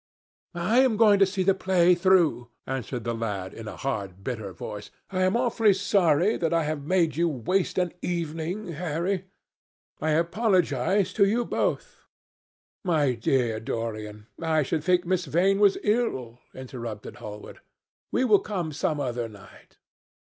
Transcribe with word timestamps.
"I 0.55 0.79
am 0.79 0.97
going 0.97 1.19
to 1.19 1.27
see 1.27 1.43
the 1.43 1.53
play 1.53 1.93
through," 1.93 2.49
answered 2.65 3.03
the 3.03 3.13
lad, 3.13 3.53
in 3.53 3.67
a 3.67 3.77
hard 3.77 4.23
bitter 4.23 4.51
voice. 4.51 4.89
"I 5.11 5.21
am 5.21 5.37
awfully 5.37 5.73
sorry 5.73 6.37
that 6.37 6.51
I 6.51 6.63
have 6.63 6.81
made 6.81 7.17
you 7.17 7.29
waste 7.29 7.77
an 7.77 7.93
evening, 8.01 8.69
Harry. 8.69 9.25
I 10.01 10.13
apologize 10.13 11.13
to 11.13 11.25
you 11.27 11.45
both." 11.45 12.01
"My 12.83 13.13
dear 13.13 13.59
Dorian, 13.59 14.25
I 14.41 14.63
should 14.63 14.83
think 14.83 15.05
Miss 15.05 15.25
Vane 15.25 15.59
was 15.59 15.77
ill," 15.83 16.39
interrupted 16.55 17.17
Hallward. 17.17 17.61
"We 18.11 18.25
will 18.25 18.39
come 18.39 18.71
some 18.71 18.99
other 18.99 19.29
night." 19.29 19.77